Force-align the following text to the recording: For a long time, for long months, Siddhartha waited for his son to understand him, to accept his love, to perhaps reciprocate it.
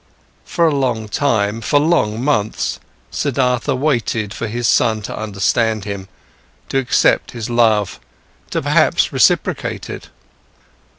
For 0.45 0.65
a 0.65 0.73
long 0.73 1.07
time, 1.07 1.61
for 1.61 1.79
long 1.79 2.23
months, 2.23 2.79
Siddhartha 3.11 3.75
waited 3.75 4.33
for 4.33 4.47
his 4.47 4.67
son 4.67 5.03
to 5.03 5.15
understand 5.15 5.85
him, 5.85 6.07
to 6.69 6.79
accept 6.79 7.33
his 7.33 7.51
love, 7.51 7.99
to 8.49 8.63
perhaps 8.63 9.13
reciprocate 9.13 9.91
it. 9.91 10.09